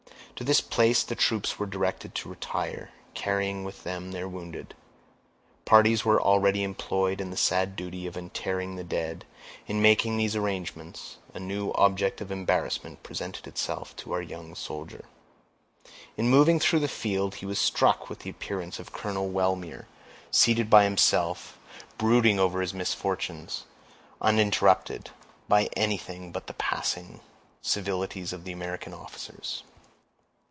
[0.37, 4.73] To this place the troops were directed to retire, carrying with them their wounded;
[5.65, 9.23] parties were already employed in the sad duty of interring the dead.
[9.67, 15.05] In making these arrangements, a new object of embarrassment presented itself to our young soldier.
[16.17, 19.85] In moving through the field, he was struck with the appearance of Colonel Wellmere,
[20.31, 21.59] seated by himself,
[21.99, 23.65] brooding over his misfortunes,
[24.19, 25.11] uninterrupted
[25.47, 27.19] by anything but the passing
[27.61, 29.61] civilities of the American officers.